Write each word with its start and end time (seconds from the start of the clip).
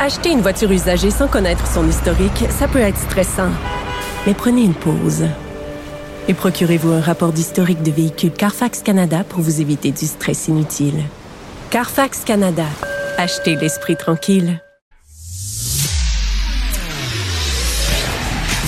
Acheter 0.00 0.30
une 0.30 0.40
voiture 0.40 0.72
usagée 0.72 1.12
sans 1.12 1.28
connaître 1.28 1.64
son 1.66 1.88
historique, 1.88 2.46
ça 2.50 2.66
peut 2.66 2.80
être 2.80 2.98
stressant. 2.98 3.50
Mais 4.26 4.34
prenez 4.34 4.62
une 4.62 4.74
pause. 4.74 5.26
Et 6.26 6.34
procurez-vous 6.34 6.90
un 6.90 7.00
rapport 7.00 7.32
d'historique 7.32 7.84
de 7.84 7.92
véhicule 7.92 8.32
Carfax 8.32 8.82
Canada 8.82 9.22
pour 9.22 9.40
vous 9.40 9.60
éviter 9.60 9.92
du 9.92 10.06
stress 10.06 10.48
inutile. 10.48 11.04
Carfax 11.70 12.24
Canada. 12.24 12.66
Achetez 13.16 13.54
l'esprit 13.54 13.96
tranquille. 13.96 14.60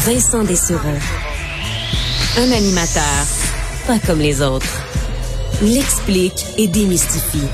Vincent 0.07 0.45
Dessereau. 0.45 0.99
Un 2.39 2.53
animateur 2.53 3.27
pas 3.87 3.99
comme 3.99 4.21
les 4.21 4.41
autres. 4.41 4.83
Il 5.63 5.77
explique 5.77 6.47
et 6.57 6.69
démystifie. 6.69 7.49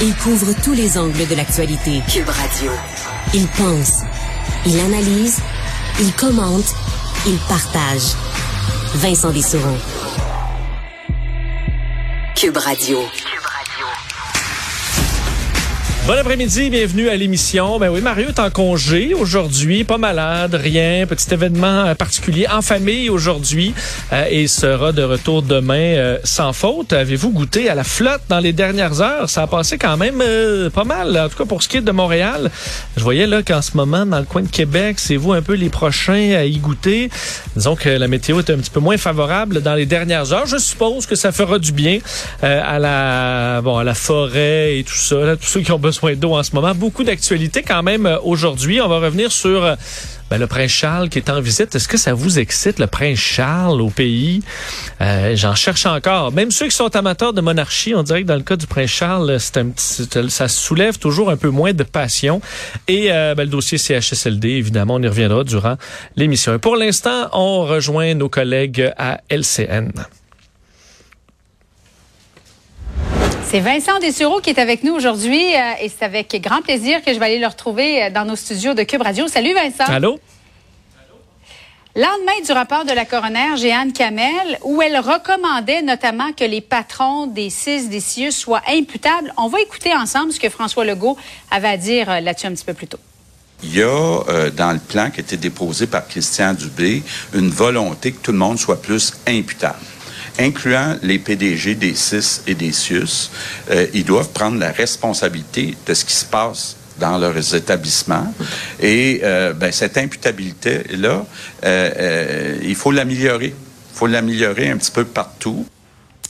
Il 0.00 0.14
couvre 0.14 0.52
tous 0.62 0.74
les 0.74 0.96
angles 0.96 1.26
de 1.26 1.34
l'actualité. 1.34 2.00
Cube 2.08 2.28
Radio. 2.28 2.70
Il 3.34 3.48
pense, 3.48 4.02
il 4.64 4.78
analyse, 4.78 5.40
il 5.98 6.14
commente, 6.14 6.72
il 7.26 7.36
partage. 7.48 8.14
Vincent 8.94 9.32
Dessereau. 9.32 9.76
Cube 12.36 12.58
Radio. 12.58 13.00
Bon 16.08 16.16
après-midi, 16.16 16.70
bienvenue 16.70 17.10
à 17.10 17.16
l'émission. 17.16 17.78
Ben 17.78 17.90
oui, 17.90 18.00
Mario 18.00 18.28
est 18.28 18.38
en 18.38 18.48
congé 18.48 19.12
aujourd'hui, 19.12 19.84
pas 19.84 19.98
malade, 19.98 20.54
rien, 20.54 21.06
petit 21.06 21.34
événement 21.34 21.84
euh, 21.84 21.94
particulier 21.94 22.46
en 22.50 22.62
famille 22.62 23.10
aujourd'hui 23.10 23.74
euh, 24.14 24.24
et 24.30 24.46
sera 24.46 24.92
de 24.92 25.02
retour 25.02 25.42
demain 25.42 25.74
euh, 25.76 26.18
sans 26.24 26.54
faute. 26.54 26.94
Avez-vous 26.94 27.28
goûté 27.30 27.68
à 27.68 27.74
la 27.74 27.84
flotte 27.84 28.22
dans 28.30 28.38
les 28.38 28.54
dernières 28.54 29.02
heures? 29.02 29.28
Ça 29.28 29.42
a 29.42 29.46
passé 29.46 29.76
quand 29.76 29.98
même 29.98 30.22
pas 30.70 30.84
mal, 30.84 31.14
en 31.14 31.28
tout 31.28 31.36
cas 31.36 31.44
pour 31.44 31.62
ce 31.62 31.68
qui 31.68 31.76
est 31.76 31.82
de 31.82 31.92
Montréal. 31.92 32.50
Je 32.96 33.02
voyais 33.02 33.26
là 33.26 33.42
qu'en 33.42 33.60
ce 33.60 33.76
moment, 33.76 34.06
dans 34.06 34.18
le 34.18 34.24
coin 34.24 34.40
de 34.40 34.48
Québec, 34.48 34.96
c'est 35.00 35.16
vous 35.16 35.34
un 35.34 35.42
peu 35.42 35.56
les 35.56 35.68
prochains 35.68 36.36
à 36.38 36.44
y 36.44 36.56
goûter. 36.56 37.10
Disons 37.54 37.76
que 37.76 37.90
la 37.90 38.08
météo 38.08 38.38
est 38.38 38.48
un 38.48 38.56
petit 38.56 38.70
peu 38.70 38.80
moins 38.80 38.96
favorable 38.96 39.60
dans 39.60 39.74
les 39.74 39.84
dernières 39.84 40.32
heures. 40.32 40.46
Je 40.46 40.56
suppose 40.56 41.04
que 41.04 41.16
ça 41.16 41.32
fera 41.32 41.58
du 41.58 41.72
bien 41.72 41.98
à 42.40 42.78
la 42.78 43.60
bon 43.60 43.76
à 43.76 43.84
la 43.84 43.94
forêt 43.94 44.78
et 44.78 44.84
tout 44.84 44.94
ça, 44.94 45.36
tous 45.36 45.46
ceux 45.46 45.60
qui 45.60 45.70
ont 45.70 45.78
besoin 45.78 45.97
d'eau 46.06 46.34
en 46.34 46.42
ce 46.42 46.54
moment. 46.54 46.74
Beaucoup 46.74 47.04
d'actualités 47.04 47.62
quand 47.62 47.82
même 47.82 48.06
euh, 48.06 48.18
aujourd'hui. 48.22 48.80
On 48.80 48.88
va 48.88 48.98
revenir 48.98 49.32
sur 49.32 49.64
euh, 49.64 49.76
ben, 50.30 50.38
le 50.38 50.46
prince 50.46 50.70
Charles 50.70 51.08
qui 51.08 51.18
est 51.18 51.30
en 51.30 51.40
visite. 51.40 51.74
Est-ce 51.74 51.88
que 51.88 51.96
ça 51.96 52.12
vous 52.12 52.38
excite, 52.38 52.78
le 52.78 52.86
prince 52.86 53.18
Charles 53.18 53.80
au 53.80 53.88
pays? 53.88 54.42
Euh, 55.00 55.34
J'en 55.36 55.54
cherche 55.54 55.86
encore. 55.86 56.32
Même 56.32 56.50
ceux 56.50 56.66
qui 56.66 56.76
sont 56.76 56.94
amateurs 56.96 57.32
de 57.32 57.40
monarchie, 57.40 57.94
on 57.94 58.02
dirait 58.02 58.22
que 58.22 58.28
dans 58.28 58.36
le 58.36 58.42
cas 58.42 58.56
du 58.56 58.66
prince 58.66 58.90
Charles, 58.90 59.38
un 59.56 59.68
petit, 59.70 60.08
ça 60.28 60.48
soulève 60.48 60.98
toujours 60.98 61.30
un 61.30 61.36
peu 61.36 61.48
moins 61.48 61.72
de 61.72 61.82
passion. 61.82 62.40
Et 62.88 63.10
euh, 63.10 63.34
ben, 63.34 63.44
le 63.44 63.50
dossier 63.50 63.78
CHSLD, 63.78 64.48
évidemment, 64.50 64.94
on 64.96 65.02
y 65.02 65.08
reviendra 65.08 65.44
durant 65.44 65.76
l'émission. 66.16 66.54
Et 66.54 66.58
pour 66.58 66.76
l'instant, 66.76 67.28
on 67.32 67.64
rejoint 67.64 68.14
nos 68.14 68.28
collègues 68.28 68.92
à 68.98 69.20
LCN. 69.30 69.92
C'est 73.50 73.60
Vincent 73.60 73.98
Dessureau 73.98 74.40
qui 74.40 74.50
est 74.50 74.58
avec 74.58 74.84
nous 74.84 74.92
aujourd'hui 74.92 75.54
euh, 75.54 75.72
et 75.80 75.88
c'est 75.88 76.04
avec 76.04 76.38
grand 76.42 76.60
plaisir 76.60 77.02
que 77.02 77.14
je 77.14 77.18
vais 77.18 77.24
aller 77.24 77.38
le 77.38 77.46
retrouver 77.46 78.02
euh, 78.04 78.10
dans 78.10 78.26
nos 78.26 78.36
studios 78.36 78.74
de 78.74 78.82
Cube 78.82 79.00
Radio. 79.00 79.26
Salut 79.26 79.54
Vincent. 79.54 79.90
Allô? 79.90 80.20
Lendemain 81.96 82.44
du 82.44 82.52
rapport 82.52 82.84
de 82.84 82.92
la 82.92 83.06
coroner 83.06 83.56
Jeanne 83.56 83.94
Kamel, 83.94 84.58
où 84.64 84.82
elle 84.82 84.98
recommandait 84.98 85.80
notamment 85.80 86.32
que 86.32 86.44
les 86.44 86.60
patrons 86.60 87.26
des 87.26 87.48
CIS, 87.48 87.88
des 87.88 88.00
CIUS 88.00 88.32
soient 88.32 88.62
imputables, 88.68 89.32
on 89.38 89.48
va 89.48 89.62
écouter 89.62 89.94
ensemble 89.94 90.30
ce 90.32 90.38
que 90.38 90.50
François 90.50 90.84
Legault 90.84 91.16
avait 91.50 91.68
à 91.68 91.76
dire 91.78 92.10
euh, 92.10 92.20
là-dessus 92.20 92.48
un 92.48 92.52
petit 92.52 92.66
peu 92.66 92.74
plus 92.74 92.86
tôt. 92.86 92.98
Il 93.62 93.74
y 93.74 93.82
a, 93.82 93.86
euh, 93.86 94.50
dans 94.50 94.72
le 94.72 94.78
plan 94.78 95.10
qui 95.10 95.20
a 95.20 95.22
été 95.22 95.38
déposé 95.38 95.86
par 95.86 96.06
Christian 96.06 96.52
Dubé, 96.52 97.02
une 97.32 97.48
volonté 97.48 98.12
que 98.12 98.18
tout 98.22 98.32
le 98.32 98.38
monde 98.38 98.58
soit 98.58 98.82
plus 98.82 99.14
imputable. 99.26 99.78
Incluant 100.38 100.96
les 101.02 101.18
PDG 101.18 101.74
des 101.74 101.94
CIS 101.94 102.42
et 102.46 102.54
des 102.54 102.72
CIUS, 102.72 103.30
euh, 103.70 103.86
ils 103.92 104.04
doivent 104.04 104.30
prendre 104.30 104.58
la 104.58 104.70
responsabilité 104.70 105.74
de 105.86 105.94
ce 105.94 106.04
qui 106.04 106.14
se 106.14 106.24
passe 106.24 106.76
dans 106.98 107.18
leurs 107.18 107.54
établissements. 107.54 108.32
Et 108.80 109.20
euh, 109.22 109.52
ben, 109.52 109.72
cette 109.72 109.96
imputabilité-là, 109.96 111.24
euh, 111.64 111.90
euh, 111.96 112.58
il 112.62 112.74
faut 112.74 112.90
l'améliorer. 112.90 113.54
Il 113.54 113.96
faut 113.98 114.06
l'améliorer 114.06 114.70
un 114.70 114.76
petit 114.76 114.90
peu 114.90 115.04
partout. 115.04 115.66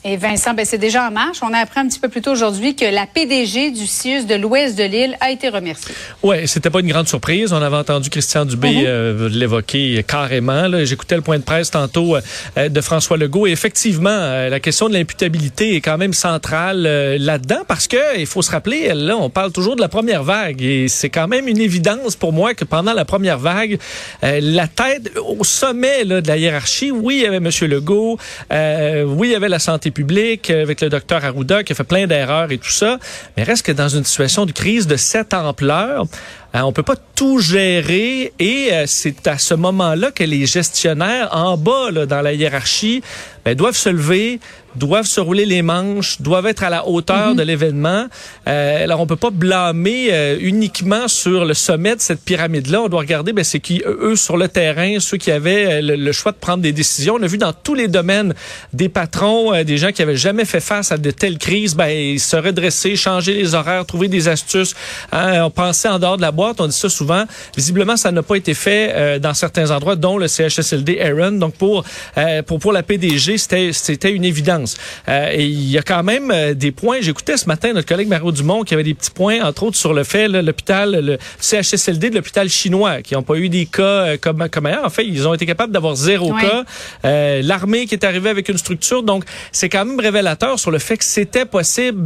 Et 0.05 0.17
Vincent, 0.17 0.55
ben, 0.55 0.65
c'est 0.65 0.79
déjà 0.79 1.09
en 1.09 1.11
marche. 1.11 1.39
On 1.43 1.53
a 1.53 1.59
appris 1.59 1.81
un 1.81 1.89
petit 1.89 1.99
peu 1.99 2.09
plus 2.09 2.21
tôt 2.21 2.31
aujourd'hui 2.31 2.77
que 2.77 2.85
la 2.85 3.07
PDG 3.07 3.71
du 3.71 3.87
CIUS 3.87 4.27
de 4.27 4.35
l'Ouest 4.37 4.79
de 4.79 4.85
l'île 4.85 5.17
a 5.21 5.31
été 5.31 5.49
remerciée. 5.49 5.95
Ouais, 6.23 6.47
c'était 6.47 6.71
pas 6.71 6.81
une 6.81 6.89
grande 6.89 7.09
surprise. 7.09 7.53
On 7.53 7.61
avait 7.63 7.77
entendu 7.77 8.09
Christian 8.09 8.45
Dubé 8.45 8.85
euh, 8.87 9.29
l'évoquer 9.29 10.05
carrément. 10.07 10.69
J'écoutais 10.85 11.17
le 11.17 11.23
point 11.23 11.39
de 11.39 11.43
presse 11.43 11.71
tantôt 11.71 12.17
euh, 12.17 12.69
de 12.69 12.81
François 12.81 13.17
Legault. 13.17 13.47
Et 13.47 13.51
effectivement, 13.51 14.09
euh, 14.11 14.49
la 14.49 14.61
question 14.61 14.89
de 14.89 14.95
l'imputabilité 14.95 15.75
est 15.75 15.81
quand 15.81 15.99
même 15.99 16.13
centrale 16.13 16.87
euh, 16.87 17.19
là-dedans 17.19 17.63
parce 17.67 17.89
que 17.89 18.19
il 18.19 18.27
faut 18.27 18.43
se 18.43 18.51
rappeler, 18.51 18.93
là, 18.95 19.17
on 19.17 19.31
parle 19.31 19.53
toujours 19.53 19.77
de 19.77 19.81
la 19.81 19.89
première 19.89 20.23
vague 20.23 20.63
et 20.63 20.89
c'est 20.89 21.11
quand 21.11 21.29
même 21.29 21.49
une 21.49 21.61
évidence 21.61 22.17
pour 22.17 22.33
moi 22.33 22.55
que 22.55 22.65
pendant 22.65 22.93
la 22.93 23.05
première 23.05 23.39
vague, 23.39 23.79
euh, 24.25 24.41
la 24.43 24.69
tête 24.69 25.11
au 25.17 25.45
sommet 25.45 26.05
là, 26.05 26.21
de 26.21 26.29
la 26.29 26.37
hiérarchie, 26.37 26.91
oui, 26.91 27.17
il 27.19 27.23
y 27.23 27.27
avait 27.27 27.41
Monsieur 27.41 27.67
Legault, 27.67 28.19
euh, 28.53 29.05
oui, 29.05 29.29
il 29.29 29.33
y 29.33 29.37
avait 29.37 29.49
la 29.49 29.59
santé 29.59 29.88
publique 29.91 30.51
euh, 30.51 30.63
avec 30.63 30.81
le 30.81 30.89
docteur 30.89 31.25
Arruda 31.25 31.63
qui 31.65 31.73
a 31.73 31.75
fait 31.75 31.85
plein 31.85 32.07
d'erreurs 32.07 32.51
et 32.53 32.59
tout 32.59 32.71
ça, 32.71 32.99
mais 33.37 33.43
reste 33.43 33.65
que 33.65 33.73
dans 33.73 33.89
une 33.89 34.05
situation 34.05 34.47
de 34.47 34.53
crise 34.53 34.87
de 34.87 34.97
cette 34.97 35.35
ampleur, 35.35 36.07
euh, 36.55 36.61
on 36.61 36.73
peut 36.73 36.83
pas 36.83 36.97
tout 37.15 37.41
gérer 37.41 38.33
et 38.39 38.69
euh, 38.73 38.85
c'est 38.87 39.27
à 39.27 39.37
ce 39.37 39.55
moment-là 39.55 40.11
que 40.11 40.25
les 40.25 40.47
gestionnaires 40.47 41.29
en 41.33 41.57
bas 41.59 41.91
là, 41.91 42.07
dans 42.07 42.23
la 42.23 42.33
hiérarchie 42.33 43.03
ben, 43.45 43.55
doivent 43.55 43.77
se 43.77 43.89
lever, 43.89 44.41
doivent 44.75 45.07
se 45.07 45.21
rouler 45.21 45.47
les 45.47 45.63
manches, 45.63 46.21
doivent 46.21 46.47
être 46.47 46.63
à 46.63 46.71
la 46.71 46.87
hauteur 46.87 47.35
de 47.35 47.43
l'événement. 47.43 48.07
Euh, 48.47 48.85
alors 48.85 49.01
on 49.01 49.07
peut 49.07 49.17
pas 49.17 49.31
blâmer 49.31 50.09
euh, 50.11 50.37
uniquement 50.41 51.09
sur 51.09 51.45
le 51.45 51.55
sommet 51.55 51.97
de 51.97 52.01
cette 52.01 52.21
pyramide-là. 52.21 52.83
On 52.83 52.89
doit 52.89 53.01
regarder 53.01 53.33
ben, 53.33 53.45
c'est 53.45 53.61
qui 53.61 53.83
eux 53.87 54.17
sur 54.17 54.37
le 54.37 54.49
terrain, 54.49 55.01
ceux 55.01 55.17
qui 55.17 55.31
avaient 55.31 55.79
euh, 55.79 55.81
le, 55.81 55.97
le 55.97 56.13
choix 56.13 56.33
de 56.33 56.37
prendre 56.37 56.63
des 56.63 56.73
décisions. 56.73 57.17
On 57.19 57.23
a 57.23 57.27
vu 57.27 57.39
dans 57.39 57.53
tous 57.53 57.75
les 57.75 57.89
domaines 57.89 58.35
des 58.73 58.89
patrons, 58.89 59.55
euh, 59.55 59.65
des 59.65 59.79
gens 59.79 59.93
qui 59.93 60.03
avaient 60.03 60.17
jamais 60.17 60.45
fait 60.45 60.61
face 60.61 60.93
à 60.93 60.99
de 60.99 61.11
telles 61.11 61.39
crises, 61.39 61.75
ben 61.75 62.19
se 62.19 62.37
redresser, 62.37 62.97
changer 62.97 63.35
les 63.35 63.55
horaires, 63.55 63.87
trouver 63.87 64.09
des 64.09 64.29
astuces. 64.29 64.75
Hein, 65.13 65.43
on 65.45 65.51
pensait 65.51 65.89
en 65.89 65.99
dehors 65.99 66.17
de 66.17 66.23
la 66.23 66.33
boîte, 66.39 66.61
on 66.61 66.69
dit 66.69 66.81
ça 66.85 66.89
souvent. 66.89 67.25
Visiblement, 67.57 67.97
ça 67.97 68.11
n'a 68.13 68.23
pas 68.23 68.37
été 68.37 68.55
fait 68.55 68.93
euh, 68.95 69.19
dans 69.19 69.35
certains 69.35 69.71
endroits, 69.71 69.97
dont 69.97 70.17
le 70.19 70.29
CHSLD 70.29 71.01
Aaron. 71.01 71.33
Donc 71.33 71.55
pour 71.55 71.85
euh, 72.17 72.43
pour 72.43 72.59
pour 72.59 72.73
la 72.73 72.83
PDG, 72.83 73.39
c'était 73.39 73.73
c'était 73.73 74.13
une 74.13 74.25
évidence. 74.25 74.77
Euh, 75.09 75.33
et 75.33 75.45
il 75.45 75.71
y 75.71 75.79
a 75.79 75.83
quand 75.83 76.03
même 76.03 76.31
euh, 76.31 76.55
des 76.55 76.73
points. 76.73 76.99
J'écoutais 77.01 77.37
ce 77.37 77.47
matin 77.47 77.73
notre 77.73 77.89
collègue 77.89 78.09
Mario 78.09 78.31
Dumont 78.33 78.63
qui 78.63 78.75
avait 78.75 78.85
des 78.85 78.95
petits 78.95 79.11
points, 79.11 79.43
entre 79.43 79.65
autres 79.65 79.77
sur 79.77 79.93
le 79.93 80.05
fait 80.05 80.29
l'hôpital, 80.29 80.87
le 81.05 81.19
CHSLD 81.41 82.11
de 82.11 82.17
l'hôpital 82.17 82.49
chinois, 82.49 83.03
qui 83.03 83.15
n'ont 83.15 83.23
pas 83.23 83.37
eu 83.37 83.49
des 83.49 83.67
cas 83.67 83.83
euh, 83.83 84.17
comme 84.21 84.49
comme 84.49 84.67
ailleurs. 84.67 84.85
En 84.85 84.91
fait, 84.91 85.05
ils 85.07 85.27
ont 85.27 85.35
été 85.35 85.47
capables 85.47 85.73
d'avoir 85.73 85.97
zéro 85.97 86.33
cas. 86.35 86.65
Euh, 87.05 87.43
L'armée 87.43 87.87
qui 87.87 87.95
est 87.95 88.05
arrivée 88.05 88.31
avec 88.31 88.49
une 88.49 88.59
structure, 88.59 89.03
donc 89.03 89.25
c'est 89.53 89.69
quand 89.69 89.85
même 89.85 90.01
révélateur 90.01 90.59
sur 90.59 90.71
le 90.71 90.79
fait 90.79 90.97
que 90.97 91.05
c'était 91.05 91.45
possible 91.45 92.01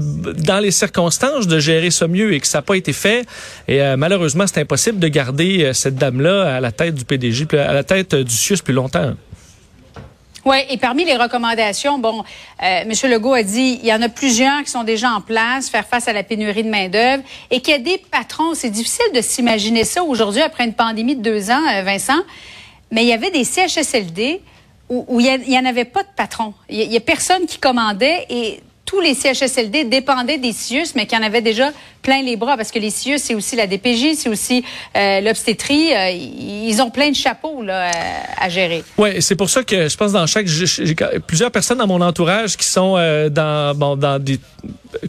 dans 0.50 0.60
les 0.60 0.70
circonstances 0.70 1.46
de 1.46 1.58
gérer 1.58 1.90
ça 1.90 2.06
mieux 2.08 2.32
et 2.34 2.40
que 2.40 2.46
ça 2.46 2.58
n'a 2.58 2.62
pas 2.62 2.76
été 2.76 2.92
fait. 2.92 3.26
Et 3.68 3.82
euh, 3.82 3.96
malheureusement, 4.22 4.46
c'est 4.46 4.60
impossible 4.60 5.00
de 5.00 5.08
garder 5.08 5.64
euh, 5.64 5.72
cette 5.72 5.96
dame-là 5.96 6.56
à 6.56 6.60
la 6.60 6.70
tête 6.70 6.94
du 6.94 7.04
PDG, 7.04 7.44
à 7.58 7.72
la 7.72 7.82
tête 7.82 8.14
euh, 8.14 8.22
du 8.22 8.32
CIUS 8.32 8.58
plus 8.62 8.72
longtemps. 8.72 9.14
Oui, 10.44 10.58
et 10.70 10.76
parmi 10.76 11.04
les 11.04 11.16
recommandations, 11.16 11.98
bon, 11.98 12.20
euh, 12.62 12.82
M. 12.82 12.92
Legault 13.10 13.34
a 13.34 13.42
dit 13.42 13.80
il 13.82 13.86
y 13.88 13.92
en 13.92 14.00
a 14.00 14.08
plusieurs 14.08 14.62
qui 14.62 14.70
sont 14.70 14.84
déjà 14.84 15.10
en 15.10 15.20
place, 15.20 15.68
faire 15.68 15.86
face 15.86 16.06
à 16.06 16.12
la 16.12 16.22
pénurie 16.22 16.62
de 16.62 16.70
main-d'œuvre, 16.70 17.22
et 17.50 17.60
qu'il 17.60 17.72
y 17.72 17.76
a 17.76 17.80
des 17.80 17.98
patrons. 17.98 18.54
C'est 18.54 18.70
difficile 18.70 19.06
de 19.12 19.20
s'imaginer 19.20 19.82
ça 19.84 20.04
aujourd'hui 20.04 20.42
après 20.42 20.64
une 20.64 20.74
pandémie 20.74 21.16
de 21.16 21.22
deux 21.22 21.50
ans, 21.50 21.82
Vincent, 21.84 22.22
mais 22.92 23.02
il 23.02 23.08
y 23.08 23.12
avait 23.12 23.30
des 23.32 23.42
CHSLD 23.44 24.40
où, 24.88 25.18
il 25.20 25.40
n'y 25.48 25.58
en 25.58 25.64
avait 25.64 25.84
pas 25.86 26.02
de 26.04 26.08
patron. 26.16 26.54
Il 26.68 26.76
y 26.76 26.82
a- 26.82 26.84
il 26.84 26.92
y 26.92 26.96
a 26.96 27.00
personne 27.00 27.46
qui 27.46 27.58
commandait 27.58 28.26
et 28.30 28.60
tous 28.84 29.00
les 29.00 29.14
CHSLD 29.14 29.84
dépendaient 29.84 30.36
des 30.38 30.52
CIUS, 30.52 30.92
mais 30.96 31.06
qu'il 31.06 31.16
y 31.18 31.20
en 31.22 31.24
avait 31.24 31.40
déjà 31.40 31.70
plein 32.02 32.22
les 32.22 32.36
bras, 32.36 32.56
parce 32.56 32.70
que 32.70 32.78
les 32.78 32.90
CIUS, 32.90 33.18
c'est 33.18 33.34
aussi 33.34 33.56
la 33.56 33.66
DPJ, 33.66 34.14
c'est 34.16 34.28
aussi 34.28 34.64
euh, 34.96 35.20
l'obstétrie. 35.20 35.94
Euh, 35.94 36.10
ils 36.10 36.80
ont 36.82 36.90
plein 36.90 37.10
de 37.10 37.16
chapeaux 37.16 37.62
là, 37.62 37.90
à, 38.38 38.48
gérer. 38.48 38.84
Oui, 38.98 39.22
c'est 39.22 39.36
pour 39.36 39.48
ça 39.48 39.62
que 39.62 39.88
je 39.88 39.96
pense 39.96 40.12
dans 40.12 40.26
chaque... 40.26 40.46
J'ai 40.46 40.96
plusieurs 41.26 41.50
personnes 41.50 41.78
dans 41.78 41.86
mon 41.86 42.00
entourage 42.00 42.56
qui 42.56 42.66
sont 42.66 42.96
euh, 42.96 43.28
dans, 43.28 43.76
bon, 43.76 43.96
dans 43.96 44.18
des 44.18 44.38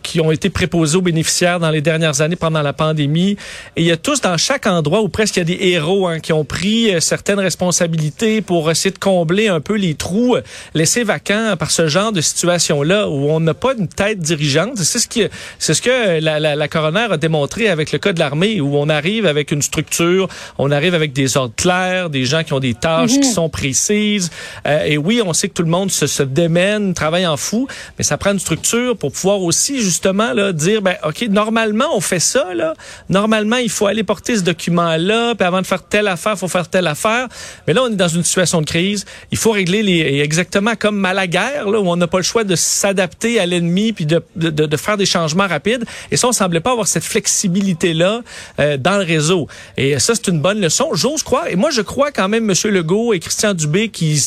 qui 0.01 0.21
ont 0.21 0.31
été 0.31 0.49
préposés 0.49 0.97
aux 0.97 1.01
bénéficiaires 1.01 1.59
dans 1.59 1.69
les 1.69 1.81
dernières 1.81 2.21
années 2.21 2.35
pendant 2.35 2.61
la 2.61 2.73
pandémie. 2.73 3.37
Et 3.75 3.81
il 3.81 3.85
y 3.85 3.91
a 3.91 3.97
tous 3.97 4.21
dans 4.21 4.37
chaque 4.37 4.65
endroit 4.65 5.01
où 5.01 5.09
presque 5.09 5.35
il 5.35 5.39
y 5.39 5.41
a 5.41 5.45
des 5.45 5.57
héros 5.61 6.07
hein, 6.07 6.19
qui 6.19 6.33
ont 6.33 6.45
pris 6.45 6.93
euh, 6.93 6.99
certaines 6.99 7.39
responsabilités 7.39 8.41
pour 8.41 8.69
essayer 8.71 8.91
de 8.91 8.99
combler 8.99 9.47
un 9.47 9.59
peu 9.59 9.75
les 9.75 9.95
trous 9.95 10.35
euh, 10.35 10.41
laissés 10.73 11.03
vacants 11.03 11.55
par 11.57 11.71
ce 11.71 11.87
genre 11.87 12.11
de 12.11 12.21
situation-là 12.21 13.09
où 13.09 13.29
on 13.29 13.39
n'a 13.39 13.53
pas 13.53 13.73
une 13.77 13.87
tête 13.87 14.19
dirigeante. 14.19 14.77
C'est 14.77 14.99
ce 14.99 15.07
qui, 15.07 15.23
c'est 15.59 15.73
ce 15.73 15.81
que 15.81 16.19
la, 16.19 16.39
la, 16.39 16.55
la, 16.55 16.67
coroner 16.83 17.13
a 17.13 17.17
démontré 17.17 17.69
avec 17.69 17.91
le 17.91 17.99
cas 17.99 18.11
de 18.11 18.19
l'armée 18.19 18.59
où 18.59 18.77
on 18.77 18.89
arrive 18.89 19.25
avec 19.25 19.51
une 19.51 19.61
structure, 19.61 20.27
on 20.57 20.69
arrive 20.71 20.93
avec 20.93 21.13
des 21.13 21.37
ordres 21.37 21.55
clairs, 21.55 22.09
des 22.09 22.25
gens 22.25 22.43
qui 22.43 22.53
ont 22.53 22.59
des 22.59 22.73
tâches 22.73 23.11
qui 23.11 23.19
mhm. 23.19 23.33
sont 23.33 23.49
précises. 23.49 24.31
Euh, 24.67 24.83
et 24.83 24.97
oui, 24.97 25.21
on 25.25 25.33
sait 25.33 25.47
que 25.47 25.53
tout 25.53 25.63
le 25.63 25.69
monde 25.69 25.91
se, 25.91 26.07
se 26.07 26.23
démène, 26.23 26.93
travaille 26.93 27.25
en 27.25 27.37
fou, 27.37 27.67
mais 27.97 28.03
ça 28.03 28.17
prend 28.17 28.31
une 28.31 28.39
structure 28.39 28.97
pour 28.97 29.11
pouvoir 29.13 29.41
aussi 29.41 29.81
justement 29.81 30.33
là, 30.33 30.51
dire, 30.51 30.81
ben, 30.81 30.95
OK, 31.05 31.21
normalement, 31.29 31.85
on 31.95 32.01
fait 32.01 32.19
ça. 32.19 32.53
Là. 32.53 32.73
Normalement, 33.09 33.57
il 33.57 33.69
faut 33.69 33.87
aller 33.87 34.03
porter 34.03 34.35
ce 34.35 34.41
document-là, 34.41 35.35
puis 35.35 35.47
avant 35.47 35.61
de 35.61 35.65
faire 35.65 35.83
telle 35.83 36.07
affaire, 36.07 36.33
il 36.33 36.39
faut 36.39 36.47
faire 36.47 36.67
telle 36.67 36.87
affaire. 36.87 37.27
Mais 37.65 37.73
là, 37.73 37.83
on 37.83 37.91
est 37.91 37.95
dans 37.95 38.07
une 38.07 38.23
situation 38.23 38.59
de 38.59 38.65
crise. 38.65 39.05
Il 39.31 39.37
faut 39.37 39.51
régler 39.51 39.83
les... 39.83 40.19
Exactement 40.23 40.73
comme 40.77 41.03
à 41.05 41.13
la 41.13 41.27
guerre, 41.27 41.69
là, 41.69 41.79
où 41.79 41.87
on 41.87 41.95
n'a 41.95 42.07
pas 42.07 42.17
le 42.17 42.23
choix 42.23 42.43
de 42.43 42.55
s'adapter 42.55 43.39
à 43.39 43.45
l'ennemi, 43.45 43.93
puis 43.93 44.05
de, 44.05 44.21
de, 44.35 44.49
de, 44.49 44.77
faire 44.77 44.97
des 44.97 45.05
changements 45.05 45.47
rapides. 45.47 45.85
Et 46.11 46.17
ça, 46.17 46.27
on 46.27 46.31
semblait 46.31 46.59
pas 46.59 46.72
avoir 46.73 46.87
cette 46.87 47.03
flexibilité-là 47.03 48.21
euh, 48.59 48.77
dans 48.77 48.97
le 48.97 49.03
réseau. 49.03 49.47
Et 49.77 49.97
ça, 49.99 50.13
c'est 50.15 50.27
une 50.27 50.41
bonne 50.41 50.59
leçon. 50.59 50.89
J'ose 50.93 51.23
croire. 51.23 51.47
Et 51.47 51.55
moi, 51.55 51.69
je 51.71 51.81
crois 51.81 52.11
quand 52.11 52.29
même, 52.29 52.49
M. 52.49 52.71
Legault 52.71 53.13
et 53.13 53.19
Christian 53.19 53.53
Dubé, 53.53 53.89
qu'ils 53.89 54.19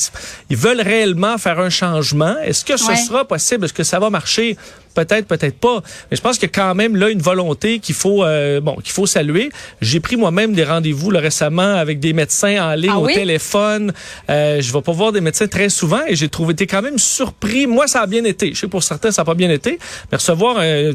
ils 0.50 0.56
veulent 0.56 0.80
réellement 0.80 1.38
faire 1.38 1.60
un 1.60 1.70
changement. 1.70 2.36
Est-ce 2.42 2.64
que 2.64 2.76
ce 2.76 2.94
sera 2.94 3.26
possible? 3.26 3.64
Est-ce 3.64 3.72
que 3.72 3.84
ça 3.84 3.98
va 3.98 4.10
marcher? 4.10 4.56
Peut-être, 4.96 5.26
peut-être 5.26 5.58
pas. 5.58 5.82
Mais 6.10 6.16
je 6.16 6.22
pense 6.22 6.38
qu'il 6.38 6.48
y 6.48 6.52
a 6.52 6.54
quand 6.54 6.74
même 6.74 6.96
là 6.96 7.10
une 7.10 7.22
volonté 7.22 7.78
qu'il 7.78 7.94
faut, 7.94 8.24
euh, 8.24 8.60
bon, 8.60 8.74
qu'il 8.76 8.92
faut 8.92 9.06
saluer. 9.06 9.50
J'ai 9.80 10.00
pris 10.00 10.16
moi-même 10.16 10.52
des 10.54 10.64
rendez-vous 10.64 11.08
récemment 11.08 11.74
avec 11.76 12.00
des 12.00 12.12
médecins 12.12 12.72
en 12.72 12.74
ligne 12.74 12.90
ah 12.92 12.98
au 12.98 13.06
téléphone. 13.06 13.92
Euh, 14.30 14.60
je 14.60 14.72
vais 14.72 14.82
pas 14.82 14.92
voir 14.92 15.12
des 15.12 15.20
médecins 15.20 15.46
très 15.46 15.68
souvent 15.68 16.00
et 16.08 16.16
j'ai 16.16 16.28
trouvé 16.28 16.54
été 16.56 16.66
quand 16.66 16.82
même 16.82 16.98
surpris. 16.98 17.66
Moi, 17.66 17.86
ça 17.86 18.00
a 18.00 18.06
bien 18.06 18.24
été. 18.24 18.54
Je 18.54 18.60
sais 18.60 18.68
pour 18.68 18.82
certains, 18.82 19.10
ça 19.10 19.22
n'a 19.22 19.26
pas 19.26 19.34
bien 19.34 19.50
été. 19.50 19.78
Mais 20.10 20.16
recevoir, 20.16 20.56
euh, 20.58 20.92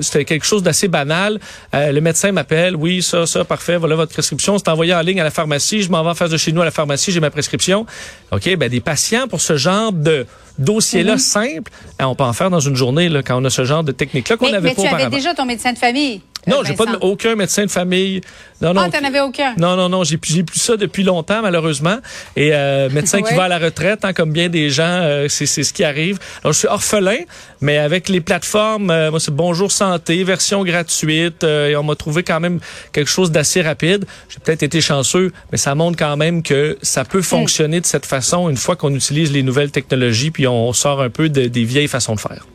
c'était 0.00 0.24
quelque 0.24 0.44
chose 0.44 0.62
d'assez 0.62 0.88
banal. 0.88 1.38
Euh, 1.74 1.92
le 1.92 2.00
médecin 2.00 2.32
m'appelle. 2.32 2.74
Oui, 2.76 3.02
ça, 3.02 3.26
ça, 3.26 3.44
parfait. 3.44 3.76
Voilà 3.76 3.94
votre 3.94 4.12
prescription. 4.12 4.58
C'est 4.58 4.68
envoyé 4.68 4.94
en 4.94 5.00
ligne 5.00 5.20
à 5.20 5.24
la 5.24 5.30
pharmacie. 5.30 5.82
Je 5.82 5.90
m'en 5.90 6.02
vais 6.02 6.10
en 6.10 6.14
face 6.14 6.30
de 6.30 6.36
chez 6.36 6.52
nous 6.52 6.62
à 6.62 6.64
la 6.64 6.70
pharmacie. 6.70 7.12
J'ai 7.12 7.20
ma 7.20 7.30
prescription. 7.30 7.86
OK, 8.32 8.56
ben 8.56 8.68
des 8.68 8.80
patients 8.80 9.28
pour 9.28 9.40
ce 9.40 9.56
genre 9.56 9.92
de 9.92 10.26
dossier-là 10.58 11.18
simple, 11.18 11.70
hein, 11.98 12.06
on 12.06 12.14
peut 12.14 12.24
en 12.24 12.32
faire 12.32 12.50
dans 12.50 12.60
une 12.60 12.76
journée 12.76 13.08
là, 13.08 13.22
quand 13.22 13.40
on 13.40 13.44
a 13.44 13.50
ce 13.50 13.64
genre 13.64 13.84
de 13.84 13.92
technique-là 13.92 14.36
qu'on 14.36 14.46
avait 14.46 14.74
pas 14.74 14.82
Mais 14.82 14.88
tu 14.88 14.94
avais 14.94 15.10
déjà 15.10 15.34
ton 15.34 15.44
médecin 15.44 15.72
de 15.72 15.78
famille? 15.78 16.20
Non, 16.46 16.62
j'ai 16.64 16.74
pas 16.74 16.84
aucun 17.00 17.34
médecin 17.34 17.64
de 17.64 17.70
famille. 17.70 18.20
Non, 18.60 18.72
non. 18.72 18.82
Ah, 18.82 18.90
t'en 18.90 19.04
avais 19.04 19.20
aucun? 19.20 19.54
Non, 19.56 19.76
non, 19.76 19.88
non, 19.88 20.04
j'ai 20.04 20.16
plus, 20.16 20.44
plus 20.44 20.60
ça 20.60 20.76
depuis 20.76 21.02
longtemps, 21.02 21.42
malheureusement. 21.42 21.98
Et 22.36 22.50
euh, 22.52 22.88
médecin 22.90 23.22
qui 23.22 23.34
va 23.34 23.44
à 23.44 23.48
la 23.48 23.58
retraite, 23.58 24.04
hein, 24.04 24.12
comme 24.12 24.32
bien 24.32 24.48
des 24.48 24.70
gens, 24.70 24.84
euh, 24.84 25.28
c'est 25.28 25.46
ce 25.46 25.72
qui 25.72 25.84
arrive. 25.84 26.18
Alors, 26.42 26.52
je 26.52 26.58
suis 26.60 26.68
orphelin, 26.68 27.18
mais 27.60 27.78
avec 27.78 28.08
les 28.08 28.20
plateformes, 28.20 28.90
euh, 28.90 29.10
moi, 29.10 29.20
c'est 29.20 29.34
Bonjour 29.34 29.72
Santé, 29.72 30.22
version 30.22 30.64
gratuite, 30.64 31.44
euh, 31.44 31.70
et 31.70 31.76
on 31.76 31.82
m'a 31.82 31.94
trouvé 31.94 32.22
quand 32.22 32.40
même 32.40 32.60
quelque 32.92 33.10
chose 33.10 33.30
d'assez 33.30 33.62
rapide. 33.62 34.04
J'ai 34.28 34.38
peut-être 34.38 34.62
été 34.62 34.80
chanceux, 34.80 35.32
mais 35.50 35.58
ça 35.58 35.74
montre 35.74 35.98
quand 35.98 36.16
même 36.16 36.42
que 36.42 36.78
ça 36.82 37.04
peut 37.04 37.22
fonctionner 37.22 37.80
de 37.80 37.86
cette 37.86 38.06
façon 38.06 38.48
une 38.48 38.56
fois 38.56 38.76
qu'on 38.76 38.94
utilise 38.94 39.32
les 39.32 39.42
nouvelles 39.42 39.70
technologies, 39.70 40.30
puis 40.30 40.46
on 40.46 40.72
sort 40.72 41.00
un 41.00 41.10
peu 41.10 41.28
de, 41.28 41.46
des 41.46 41.64
vieilles 41.64 41.88
façons 41.88 42.14
de 42.14 42.20
faire. 42.20 42.46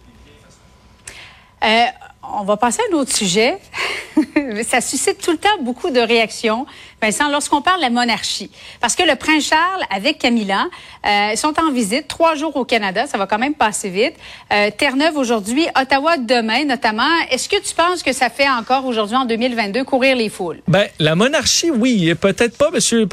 Euh, 1.63 1.85
on 2.21 2.43
va 2.43 2.57
passer 2.57 2.81
à 2.81 2.95
un 2.95 2.97
autre 2.97 3.15
sujet. 3.15 3.57
ça 4.63 4.81
suscite 4.81 5.21
tout 5.21 5.31
le 5.31 5.37
temps 5.37 5.49
beaucoup 5.61 5.89
de 5.89 5.99
réactions, 5.99 6.65
Vincent, 7.01 7.29
lorsqu'on 7.29 7.61
parle 7.61 7.77
de 7.77 7.83
la 7.83 7.89
monarchie. 7.89 8.51
Parce 8.81 8.95
que 8.95 9.03
le 9.03 9.15
prince 9.15 9.45
Charles, 9.45 9.83
avec 9.89 10.19
Camilla, 10.19 10.65
euh, 11.05 11.35
sont 11.35 11.53
en 11.59 11.71
visite 11.71 12.07
trois 12.07 12.35
jours 12.35 12.55
au 12.55 12.65
Canada. 12.65 13.07
Ça 13.07 13.17
va 13.17 13.27
quand 13.27 13.39
même 13.39 13.53
passer 13.53 13.89
vite. 13.89 14.15
Euh, 14.51 14.69
Terre-Neuve 14.75 15.17
aujourd'hui, 15.17 15.67
Ottawa 15.79 16.17
demain 16.17 16.65
notamment. 16.65 17.09
Est-ce 17.31 17.47
que 17.47 17.61
tu 17.61 17.73
penses 17.73 18.03
que 18.03 18.13
ça 18.13 18.29
fait 18.29 18.49
encore 18.49 18.85
aujourd'hui, 18.85 19.15
en 19.15 19.25
2022, 19.25 19.83
courir 19.83 20.15
les 20.15 20.29
foules? 20.29 20.59
Ben, 20.67 20.87
la 20.99 21.15
monarchie, 21.15 21.71
oui. 21.71 22.13
Peut-être 22.15 22.57
pas, 22.57 22.71
monsieur, 22.71 23.05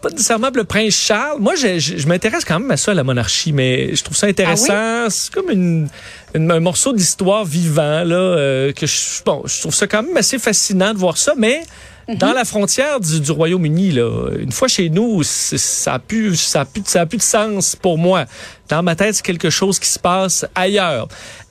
pas 0.00 0.10
nécessairement 0.10 0.50
le 0.54 0.64
prince 0.64 0.94
Charles. 0.94 1.40
Moi, 1.40 1.54
je, 1.56 1.78
je, 1.78 2.06
m'intéresse 2.06 2.44
quand 2.44 2.60
même 2.60 2.70
à 2.70 2.76
ça, 2.76 2.94
la 2.94 3.04
monarchie, 3.04 3.52
mais 3.52 3.94
je 3.94 4.04
trouve 4.04 4.16
ça 4.16 4.26
intéressant. 4.26 4.72
Ah 4.72 5.06
c'est 5.10 5.32
comme 5.32 5.50
une, 5.50 5.88
un 6.34 6.60
morceau 6.60 6.92
d'histoire 6.92 7.44
vivant, 7.44 8.04
là, 8.04 8.16
euh, 8.16 8.72
que 8.72 8.86
je, 8.86 9.22
bon, 9.24 9.42
je 9.44 9.60
trouve 9.60 9.74
ça 9.74 9.86
quand 9.86 10.02
même 10.02 10.16
assez 10.16 10.38
fascinant 10.38 10.92
de 10.92 10.98
voir 10.98 11.16
ça, 11.16 11.34
mais 11.36 11.62
mhm. 12.08 12.16
dans 12.16 12.32
la 12.32 12.44
frontière 12.44 13.00
du, 13.00 13.20
du 13.20 13.32
Royaume-Uni, 13.32 13.92
là, 13.92 14.30
une 14.38 14.52
fois 14.52 14.68
chez 14.68 14.88
nous, 14.88 15.22
ça 15.24 15.94
a 15.94 15.98
plus, 15.98 16.36
ça 16.36 16.60
a 16.60 16.64
plus, 16.64 16.82
ça 16.86 17.00
a 17.00 17.06
plus 17.06 17.18
de 17.18 17.22
sens 17.22 17.74
pour 17.74 17.98
moi. 17.98 18.26
Dans 18.68 18.82
ma 18.82 18.94
tête, 18.94 19.16
c'est 19.16 19.24
quelque 19.24 19.50
chose 19.50 19.78
qui 19.78 19.88
se 19.88 19.98
passe 19.98 20.46
ailleurs. 20.54 21.08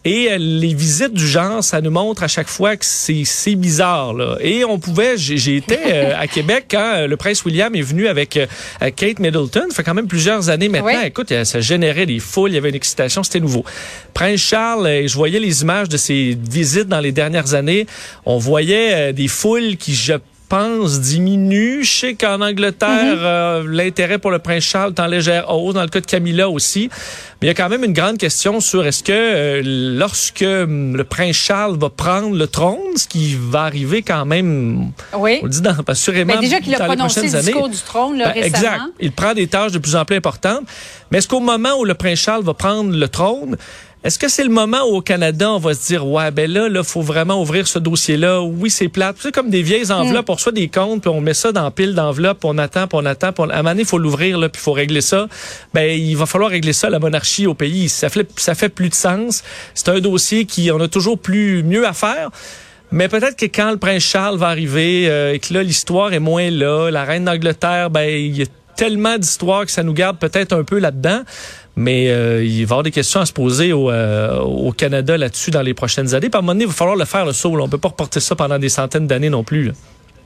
Et 0.07 0.31
euh, 0.31 0.37
les 0.39 0.73
visites 0.73 1.13
du 1.13 1.27
genre, 1.27 1.61
ça 1.61 1.81
nous 1.81 1.91
montre 1.91 2.23
à 2.23 2.29
chaque 2.29 2.47
fois 2.47 2.77
que 2.77 2.85
c'est 2.85 3.55
bizarre. 3.55 4.13
Là. 4.13 4.37
Et 4.39 4.63
on 4.63 4.79
pouvait, 4.79 5.17
j'ai 5.17 5.57
été 5.57 5.77
euh, 5.85 6.13
à 6.17 6.27
Québec 6.27 6.67
quand 6.71 6.93
euh, 6.95 7.07
le 7.07 7.17
prince 7.17 7.43
William 7.43 7.75
est 7.75 7.81
venu 7.81 8.07
avec 8.07 8.39
Kate 8.95 9.19
Middleton. 9.19 9.65
Ça 9.69 9.75
fait 9.75 9.83
quand 9.83 9.93
même 9.93 10.07
plusieurs 10.07 10.49
années 10.49 10.69
maintenant. 10.69 11.01
Écoute, 11.03 11.33
ça 11.43 11.59
générait 11.59 12.05
des 12.05 12.19
foules, 12.19 12.51
il 12.51 12.55
y 12.55 12.57
avait 12.57 12.69
une 12.69 12.75
excitation, 12.75 13.21
c'était 13.21 13.41
nouveau. 13.41 13.65
Prince 14.13 14.39
Charles, 14.39 15.07
je 15.07 15.13
voyais 15.13 15.41
les 15.41 15.61
images 15.61 15.89
de 15.89 15.97
ses 15.97 16.37
visites 16.49 16.87
dans 16.87 17.01
les 17.01 17.11
dernières 17.11 17.53
années. 17.53 17.85
On 18.25 18.37
voyait 18.37 19.11
des 19.11 19.27
foules 19.27 19.75
qui, 19.75 19.93
je 19.93 20.13
pense, 20.47 21.01
diminue. 21.01 21.83
Je 21.83 21.91
sais 21.91 22.13
qu'en 22.13 22.41
Angleterre, 22.41 23.15
mhm. 23.15 23.21
euh, 23.21 23.63
l'intérêt 23.67 24.17
pour 24.17 24.31
le 24.31 24.39
prince 24.39 24.63
Charles 24.63 24.93
est 24.95 24.99
en 24.99 25.07
légère 25.07 25.53
hausse, 25.53 25.73
dans 25.73 25.81
le 25.81 25.87
cas 25.87 25.99
de 25.99 26.05
Camilla 26.05 26.49
aussi. 26.49 26.89
Mais 27.41 27.47
il 27.47 27.49
y 27.49 27.51
a 27.51 27.53
quand 27.53 27.69
même 27.69 27.83
une 27.83 27.93
grande 27.93 28.17
question 28.17 28.59
sur 28.59 28.85
est-ce 28.85 29.03
que 29.03 29.11
euh, 29.11 29.61
lorsque 29.97 30.43
hum, 30.43 30.95
le 30.95 31.03
prince 31.03 31.35
Charles 31.35 31.77
va 31.77 31.89
prendre 31.89 32.35
le 32.35 32.47
trône, 32.47 32.95
ce 32.95 33.07
qui 33.07 33.35
va 33.35 33.63
arriver 33.63 34.01
quand 34.03 34.25
même, 34.25 34.91
oui. 35.17 35.39
on 35.43 35.47
dit 35.47 35.61
dans, 35.61 35.75
assurément 35.87 36.35
Mais 36.35 36.41
déjà 36.41 36.59
qu'il 36.59 36.75
a 36.75 36.85
prononcé 36.85 37.23
le 37.23 37.41
discours 37.41 37.69
du 37.69 37.77
trône 37.77 38.17
là, 38.17 38.33
ben, 38.33 38.43
Exact. 38.43 38.81
Il 38.99 39.11
prend 39.11 39.33
des 39.33 39.47
tâches 39.47 39.71
de 39.71 39.79
plus 39.79 39.95
en 39.95 40.05
plus 40.05 40.15
importantes. 40.15 40.63
Mais 41.09 41.17
est-ce 41.17 41.27
qu'au 41.27 41.39
moment 41.39 41.79
où 41.79 41.85
le 41.85 41.93
prince 41.93 42.19
Charles 42.19 42.43
va 42.43 42.53
prendre 42.53 42.95
le 42.95 43.07
trône, 43.07 43.57
est-ce 44.03 44.19
que 44.19 44.29
c'est 44.29 44.43
le 44.43 44.49
moment 44.49 44.83
où 44.83 44.97
au 44.97 45.01
Canada, 45.01 45.51
on 45.51 45.57
va 45.57 45.73
se 45.73 45.87
dire, 45.87 46.07
ouais, 46.07 46.29
ben 46.31 46.49
là, 46.49 46.69
là, 46.69 46.83
faut 46.83 47.01
vraiment 47.01 47.41
ouvrir 47.41 47.67
ce 47.67 47.79
dossier-là? 47.79 48.41
Oui, 48.41 48.69
c'est 48.69 48.87
plate. 48.87 49.17
C'est 49.19 49.33
comme 49.33 49.49
des 49.49 49.63
vieilles 49.63 49.91
enveloppes. 49.91 50.27
Mm. 50.27 50.31
On 50.31 50.35
reçoit 50.35 50.51
des 50.51 50.67
comptes, 50.67 51.01
puis 51.01 51.09
on 51.09 51.19
met 51.19 51.33
ça 51.33 51.51
dans 51.51 51.69
pile 51.71 51.95
d'enveloppes, 51.95 52.45
on 52.45 52.57
attend, 52.57 52.87
puis 52.87 52.99
on 53.01 53.05
attend. 53.05 53.33
Puis 53.33 53.43
à 53.43 53.55
un 53.55 53.57
moment 53.57 53.69
donné, 53.71 53.81
il 53.81 53.87
faut 53.87 53.97
l'ouvrir, 53.97 54.37
là, 54.37 54.49
puis 54.49 54.61
il 54.61 54.63
faut 54.63 54.73
régler 54.73 55.01
ça. 55.01 55.27
Ben, 55.73 55.99
il 55.99 56.15
va 56.15 56.25
falloir 56.25 56.51
régler 56.51 56.73
ça, 56.73 56.89
la 56.89 56.99
monarchie 56.99 57.47
au 57.47 57.55
pays. 57.55 57.89
Ça 57.89 58.09
fait, 58.09 58.29
ça 58.39 58.53
fait 58.55 58.69
plus 58.69 58.89
de 58.89 58.95
sens. 58.95 59.43
C'est 59.73 59.89
un 59.89 59.99
dossier 59.99 60.45
qui, 60.45 60.71
on 60.71 60.79
a 60.79 60.87
toujours 60.87 61.17
plus, 61.17 61.63
mieux 61.63 61.85
à 61.87 61.93
faire. 61.93 62.29
Mais 62.91 63.09
peut-être 63.09 63.35
que 63.35 63.45
quand 63.45 63.71
le 63.71 63.77
prince 63.77 64.03
Charles 64.03 64.37
va 64.37 64.47
arriver 64.47 65.09
euh, 65.09 65.33
et 65.33 65.39
que 65.39 65.53
là, 65.53 65.63
l'histoire 65.63 66.13
est 66.13 66.19
moins 66.19 66.49
là, 66.49 66.89
la 66.89 67.03
reine 67.03 67.25
d'Angleterre, 67.25 67.89
ben, 67.89 68.07
il 68.07 68.37
y 68.37 68.43
a 68.43 68.45
tellement 68.77 69.17
d'histoires 69.17 69.65
que 69.65 69.71
ça 69.71 69.83
nous 69.83 69.93
garde 69.93 70.17
peut-être 70.17 70.53
un 70.53 70.63
peu 70.63 70.79
là-dedans. 70.79 71.23
Mais 71.77 72.09
euh, 72.09 72.43
il 72.43 72.53
va 72.53 72.59
y 72.59 72.63
avoir 72.63 72.83
des 72.83 72.91
questions 72.91 73.19
à 73.19 73.27
se 73.27 73.31
poser 73.31 73.71
au, 73.71 73.91
euh, 73.91 74.39
au 74.39 74.71
Canada 74.71 75.15
là-dessus 75.15 75.51
dans 75.51 75.61
les 75.61 75.75
prochaines 75.75 76.15
années. 76.15 76.27
Par 76.29 76.39
un 76.39 76.41
moment 76.41 76.53
donné, 76.53 76.63
il 76.63 76.67
va 76.67 76.73
falloir 76.73 76.97
le 76.97 77.05
faire 77.05 77.23
le 77.23 77.33
saut. 77.33 77.55
On 77.55 77.69
peut 77.69 77.77
pas 77.77 77.89
reporter 77.89 78.19
ça 78.19 78.35
pendant 78.35 78.57
des 78.57 78.69
centaines 78.69 79.05
d'années 79.05 79.29
non 79.29 79.43
plus. 79.43 79.71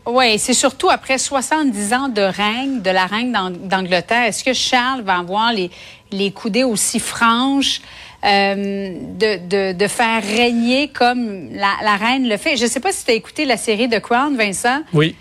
Oui, 0.05 0.39
c'est 0.39 0.53
surtout 0.53 0.89
après 0.89 1.17
70 1.17 1.93
ans 1.93 2.08
de 2.08 2.22
règne 2.22 2.81
de 2.81 2.89
la 2.89 3.05
reine 3.05 3.38
d'Angleterre. 3.65 4.24
Est-ce 4.24 4.46
que 4.46 4.53
Charles 4.53 5.01
va 5.01 5.17
avoir 5.17 5.51
les, 5.51 5.70
les 6.12 6.31
coudées 6.31 6.63
aussi 6.63 7.00
franches 7.00 7.81
euh, 8.24 8.93
de, 9.20 9.48
de, 9.48 9.77
de, 9.77 9.88
faire 9.88 10.24
régner 10.24 10.88
comme 10.88 11.50
la, 11.51 11.74
la 11.84 11.98
reine 11.98 12.29
le 12.29 12.38
fait? 12.38 12.55
Je 12.55 12.63
ne 12.63 12.70
sais 12.70 12.79
pas 12.79 12.93
si 12.93 13.03
tu 13.03 13.12
as 13.12 13.15
écouté 13.15 13.43
la 13.43 13.58
série 13.58 13.89
The 13.89 14.00
Crown, 14.00 14.38
Vincent. 14.38 14.84
Oui 14.93 15.15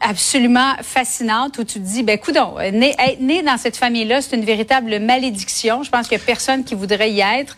absolument 0.00 0.74
fascinante 0.82 1.58
où 1.58 1.64
tu 1.64 1.74
te 1.74 1.84
dis, 1.84 2.02
ben, 2.02 2.18
coudon, 2.18 2.54
né, 2.72 2.94
être 2.98 3.20
né 3.20 3.42
dans 3.42 3.56
cette 3.56 3.76
famille-là, 3.76 4.22
c'est 4.22 4.36
une 4.36 4.44
véritable 4.44 5.00
malédiction. 5.00 5.82
Je 5.82 5.90
pense 5.90 6.08
qu'il 6.08 6.16
n'y 6.16 6.22
a 6.22 6.26
personne 6.26 6.64
qui 6.64 6.74
voudrait 6.74 7.10
y 7.10 7.20
être. 7.20 7.56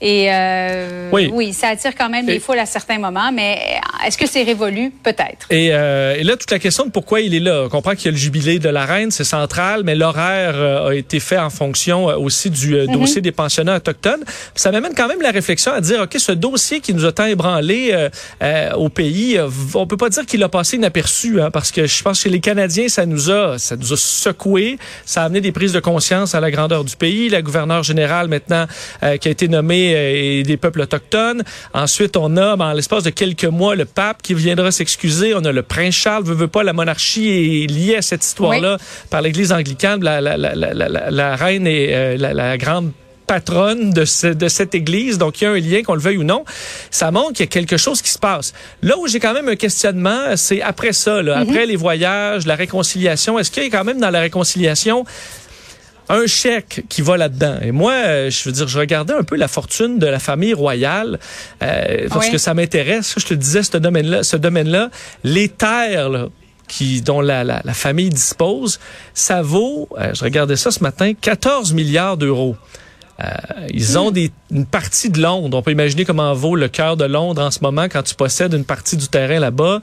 Et 0.00 0.28
euh, 0.30 1.10
oui. 1.10 1.54
ça 1.54 1.68
attire 1.68 1.94
quand 1.94 2.10
même 2.10 2.26
des 2.26 2.38
foules 2.38 2.58
à 2.58 2.66
certains 2.66 2.98
moments, 2.98 3.32
mais 3.32 3.58
est-ce 4.06 4.18
que 4.18 4.26
c'est 4.26 4.42
révolu? 4.42 4.92
Peut-être. 5.02 5.46
Et, 5.50 5.70
euh, 5.72 6.16
et, 6.18 6.22
là, 6.22 6.36
toute 6.36 6.50
la 6.50 6.58
question 6.58 6.84
de 6.84 6.90
pourquoi 6.90 7.20
il 7.20 7.34
est 7.34 7.40
là. 7.40 7.62
On 7.64 7.68
comprend 7.68 7.94
qu'il 7.94 8.06
y 8.06 8.08
a 8.08 8.10
le 8.10 8.16
jubilé 8.16 8.58
de 8.58 8.68
la 8.68 8.84
reine, 8.84 9.10
c'est 9.10 9.24
central, 9.24 9.82
mais 9.84 9.94
l'horaire 9.94 10.54
euh, 10.54 10.90
a 10.90 10.94
été 10.94 11.18
fait 11.18 11.38
en 11.38 11.48
fonction 11.48 12.10
euh, 12.10 12.16
aussi 12.16 12.50
du 12.50 12.74
mm-hmm. 12.74 12.92
dossier 12.92 13.20
des 13.22 13.32
pensionnats 13.32 13.76
autochtones. 13.76 14.24
ça 14.54 14.70
m'amène 14.70 14.92
quand 14.94 15.08
même 15.08 15.22
la 15.22 15.30
réflexion 15.30 15.72
à 15.72 15.80
dire, 15.80 16.00
OK, 16.02 16.16
ce 16.18 16.32
dossier 16.32 16.80
qui 16.80 16.92
nous 16.92 17.04
a 17.06 17.12
tant 17.12 17.24
ébranlé 17.24 18.08
au 18.76 18.88
pays, 18.88 19.38
on 19.74 19.86
peut 19.86 19.96
pas 19.96 20.08
dire 20.08 20.26
qu'il 20.26 20.42
a 20.42 20.48
passé 20.48 20.76
inaperçu, 20.76 21.40
hein, 21.40 21.50
parce 21.50 21.70
que 21.70 21.86
je 21.86 22.02
pense 22.02 22.22
que 22.22 22.28
les 22.28 22.40
Canadiens, 22.40 22.88
ça 22.88 23.06
nous 23.06 23.30
a, 23.30 23.58
ça 23.58 23.76
nous 23.76 23.92
a 23.92 23.96
secoué, 23.96 24.78
ça 25.04 25.22
a 25.22 25.24
amené 25.26 25.40
des 25.40 25.52
prises 25.52 25.72
de 25.72 25.80
conscience 25.80 26.34
à 26.34 26.40
la 26.40 26.50
grandeur 26.50 26.84
du 26.84 26.96
pays. 26.96 27.28
La 27.28 27.42
gouverneure 27.42 27.82
générale 27.82 28.28
maintenant 28.28 28.66
qui 29.20 29.28
a 29.28 29.30
été 29.30 29.48
nommée 29.48 29.85
et 29.92 30.42
des 30.42 30.56
peuples 30.56 30.80
autochtones. 30.80 31.42
Ensuite, 31.74 32.16
on 32.16 32.36
a, 32.36 32.56
en 32.56 32.72
l'espace 32.72 33.02
de 33.04 33.10
quelques 33.10 33.44
mois, 33.44 33.74
le 33.74 33.84
pape 33.84 34.22
qui 34.22 34.34
viendra 34.34 34.70
s'excuser. 34.70 35.34
On 35.34 35.44
a 35.44 35.52
le 35.52 35.62
prince 35.62 35.94
Charles, 35.94 36.24
veut, 36.24 36.34
veut 36.34 36.48
pas, 36.48 36.62
la 36.62 36.72
monarchie 36.72 37.64
est 37.64 37.70
liée 37.70 37.96
à 37.96 38.02
cette 38.02 38.24
histoire-là 38.24 38.78
par 39.10 39.22
l'Église 39.22 39.52
anglicane. 39.52 40.02
La, 40.02 40.20
la, 40.20 40.36
la, 40.36 40.54
la, 40.54 41.36
reine 41.36 41.66
est 41.66 41.94
euh, 41.94 42.16
la, 42.16 42.58
grande 42.58 42.92
patronne 43.26 43.90
de, 43.92 44.32
de 44.32 44.48
cette 44.48 44.74
église, 44.74 45.18
donc 45.18 45.40
il 45.40 45.44
y 45.44 45.46
a 45.48 45.50
un 45.50 45.58
lien, 45.58 45.82
qu'on 45.82 45.94
le 45.94 46.00
veuille 46.00 46.18
ou 46.18 46.24
non. 46.24 46.44
Ça 46.90 47.10
montre 47.10 47.32
qu'il 47.32 47.40
y 47.40 47.48
a 47.48 47.50
quelque 47.50 47.76
chose 47.76 48.00
qui 48.00 48.10
se 48.10 48.18
passe. 48.18 48.54
Là 48.82 48.96
où 48.98 49.08
j'ai 49.08 49.18
quand 49.18 49.34
même 49.34 49.48
un 49.48 49.56
questionnement, 49.56 50.36
c'est 50.36 50.62
après 50.62 50.92
ça, 50.92 51.22
là, 51.22 51.38
mm-hmm. 51.38 51.48
après 51.48 51.66
les 51.66 51.76
voyages, 51.76 52.46
la 52.46 52.54
réconciliation. 52.54 53.38
Est-ce 53.38 53.50
qu'il 53.50 53.64
y 53.64 53.66
a 53.66 53.70
quand 53.70 53.84
même 53.84 54.00
dans 54.00 54.10
la 54.10 54.20
réconciliation 54.20 55.04
un 56.08 56.26
chèque 56.26 56.84
qui 56.88 57.02
va 57.02 57.16
là-dedans. 57.16 57.56
Et 57.62 57.72
moi, 57.72 57.92
euh, 57.92 58.30
je 58.30 58.44
veux 58.44 58.52
dire, 58.52 58.68
je 58.68 58.78
regardais 58.78 59.14
un 59.14 59.22
peu 59.22 59.36
la 59.36 59.48
fortune 59.48 59.98
de 59.98 60.06
la 60.06 60.18
famille 60.18 60.54
royale 60.54 61.18
euh, 61.62 62.08
parce 62.08 62.28
que 62.28 62.38
ça 62.38 62.54
m'intéresse. 62.54 63.14
Je 63.18 63.26
te 63.26 63.34
disais, 63.34 63.62
ce 63.62 63.76
domaine-là, 63.76 64.22
ce 64.22 64.36
domaine-là, 64.36 64.90
les 65.24 65.48
terres 65.48 66.28
qui 66.68 67.00
dont 67.00 67.20
la, 67.20 67.44
la, 67.44 67.74
famille 67.74 68.10
dispose, 68.10 68.80
ça 69.14 69.42
vaut, 69.42 69.88
euh, 69.98 70.12
je 70.14 70.24
regardais 70.24 70.56
ça 70.56 70.70
ce 70.70 70.82
matin, 70.82 71.12
14 71.14 71.72
milliards 71.72 72.16
d'euros. 72.16 72.56
Euh, 73.18 73.30
ils 73.72 73.98
ont 73.98 74.10
des, 74.10 74.30
une 74.50 74.66
partie 74.66 75.08
de 75.08 75.20
Londres. 75.20 75.56
On 75.56 75.62
peut 75.62 75.70
imaginer 75.70 76.04
comment 76.04 76.34
vaut 76.34 76.54
le 76.54 76.68
cœur 76.68 76.98
de 76.98 77.04
Londres 77.04 77.42
en 77.42 77.50
ce 77.50 77.60
moment 77.62 77.84
quand 77.84 78.02
tu 78.02 78.14
possèdes 78.14 78.52
une 78.52 78.64
partie 78.64 78.96
du 78.96 79.08
terrain 79.08 79.38
là-bas. 79.38 79.80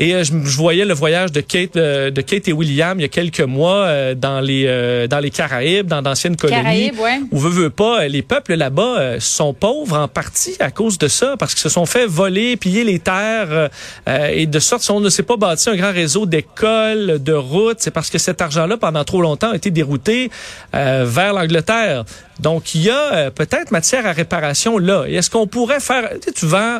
Et 0.00 0.14
euh, 0.14 0.24
je, 0.24 0.56
voyais 0.56 0.84
le 0.84 0.94
voyage 0.94 1.30
de 1.30 1.40
Kate, 1.40 1.76
euh, 1.76 2.10
de 2.10 2.20
Kate 2.22 2.48
et 2.48 2.52
William 2.52 2.98
il 2.98 3.02
y 3.02 3.04
a 3.04 3.08
quelques 3.08 3.40
mois 3.40 4.14
dans 4.14 4.40
les 4.40 5.06
dans 5.08 5.20
les 5.20 5.30
Caraïbes, 5.30 5.86
dans 5.86 6.02
d'anciennes 6.02 6.36
colonies. 6.36 6.56
Caraïbes, 6.56 6.98
ouais. 6.98 7.20
Où 7.30 7.38
veut, 7.38 7.50
veut 7.50 7.70
pas, 7.70 8.08
les 8.08 8.22
peuples 8.22 8.54
là-bas 8.54 9.20
sont 9.20 9.54
pauvres 9.54 9.96
en 9.96 10.08
partie 10.08 10.56
à 10.58 10.70
cause 10.70 10.98
de 10.98 11.06
ça, 11.06 11.36
parce 11.38 11.54
qu'ils 11.54 11.62
se 11.62 11.68
sont 11.68 11.86
fait 11.86 12.06
voler, 12.06 12.56
piller 12.56 12.82
les 12.82 12.98
terres 12.98 13.70
et 14.06 14.46
de 14.46 14.58
sorte 14.58 14.88
on 14.90 15.00
ne 15.00 15.10
s'est 15.10 15.22
pas 15.22 15.36
bâti 15.36 15.68
un 15.68 15.76
grand 15.76 15.92
réseau 15.92 16.26
d'écoles, 16.26 17.22
de 17.22 17.32
routes. 17.32 17.78
C'est 17.80 17.90
parce 17.90 18.10
que 18.10 18.18
cet 18.18 18.40
argent-là 18.40 18.76
pendant 18.76 19.04
trop 19.04 19.20
longtemps 19.20 19.50
a 19.50 19.56
été 19.56 19.70
dérouté 19.70 20.30
vers 20.72 21.32
l'Angleterre. 21.32 22.04
Donc, 22.40 22.74
il 22.74 22.82
y 22.82 22.90
a 22.90 23.12
euh, 23.12 23.30
peut-être 23.30 23.70
matière 23.70 24.06
à 24.06 24.12
réparation 24.12 24.78
là. 24.78 25.04
Est-ce 25.06 25.30
qu'on 25.30 25.46
pourrait 25.46 25.80
faire... 25.80 26.08
Tu, 26.24 26.32
tu 26.32 26.46
vends 26.46 26.78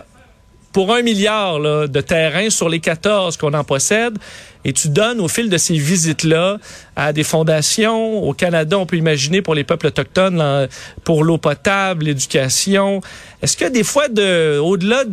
pour 0.72 0.94
un 0.94 1.02
milliard 1.02 1.58
là, 1.58 1.86
de 1.86 2.00
terrain 2.00 2.50
sur 2.50 2.68
les 2.68 2.80
14 2.80 3.36
qu'on 3.36 3.54
en 3.54 3.64
possède 3.64 4.18
et 4.64 4.72
tu 4.72 4.88
donnes 4.88 5.20
au 5.20 5.28
fil 5.28 5.48
de 5.48 5.56
ces 5.56 5.74
visites-là 5.74 6.58
à 6.94 7.12
des 7.12 7.24
fondations. 7.24 8.22
Au 8.22 8.34
Canada, 8.34 8.78
on 8.78 8.84
peut 8.84 8.96
imaginer 8.96 9.40
pour 9.40 9.54
les 9.54 9.64
peuples 9.64 9.86
autochtones, 9.86 10.68
pour 11.02 11.24
l'eau 11.24 11.38
potable, 11.38 12.04
l'éducation. 12.04 13.00
Est-ce 13.42 13.56
que 13.56 13.64
des 13.64 13.84
fois, 13.84 14.08
de, 14.08 14.58
au-delà 14.58 15.04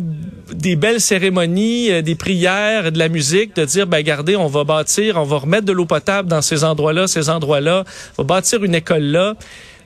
des 0.52 0.76
belles 0.76 1.00
cérémonies, 1.00 1.90
euh, 1.90 2.02
des 2.02 2.14
prières, 2.14 2.92
de 2.92 2.98
la 2.98 3.08
musique, 3.08 3.56
de 3.56 3.64
dire, 3.64 3.86
ben 3.86 3.98
regardez, 3.98 4.36
on 4.36 4.48
va 4.48 4.64
bâtir, 4.64 5.16
on 5.16 5.24
va 5.24 5.38
remettre 5.38 5.64
de 5.64 5.72
l'eau 5.72 5.86
potable 5.86 6.28
dans 6.28 6.42
ces 6.42 6.62
endroits-là, 6.62 7.06
ces 7.06 7.30
endroits-là, 7.30 7.84
on 8.18 8.22
va 8.22 8.26
bâtir 8.26 8.62
une 8.64 8.74
école 8.74 9.04
là. 9.04 9.34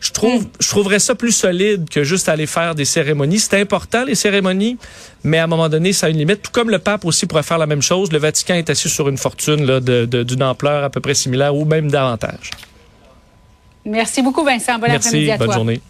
Je 0.02 0.10
trouve, 0.10 0.48
je 0.58 0.68
trouverais 0.68 0.98
ça 0.98 1.14
plus 1.14 1.30
solide 1.30 1.88
que 1.88 2.02
juste 2.02 2.28
aller 2.28 2.48
faire 2.48 2.74
des 2.74 2.84
cérémonies. 2.84 3.38
C'est 3.38 3.60
important, 3.60 4.04
les 4.04 4.16
cérémonies, 4.16 4.76
mais 5.22 5.38
à 5.38 5.44
un 5.44 5.46
moment 5.46 5.68
donné, 5.68 5.92
ça 5.92 6.06
a 6.06 6.08
une 6.10 6.18
limite. 6.18 6.42
Tout 6.42 6.50
comme 6.50 6.70
le 6.70 6.80
pape 6.80 7.04
aussi 7.04 7.26
pourrait 7.26 7.44
faire 7.44 7.58
la 7.58 7.66
même 7.66 7.82
chose. 7.82 8.10
Le 8.10 8.18
Vatican 8.18 8.54
est 8.54 8.68
assis 8.68 8.88
sur 8.88 9.08
une 9.08 9.16
fortune 9.16 9.64
là, 9.64 9.78
d'une 9.78 10.06
de, 10.06 10.44
ampleur 10.44 10.82
à 10.82 10.90
peu 10.90 10.98
près 10.98 11.14
similaire 11.14 11.54
ou 11.54 11.64
même 11.64 11.88
davantage. 11.88 12.50
Merci 13.84 14.22
beaucoup, 14.22 14.44
Vincent. 14.44 14.74
Bon 14.80 14.88
Merci, 14.88 15.08
après-midi 15.08 15.30
à 15.30 15.38
bonne 15.38 15.52
journée. 15.52 15.80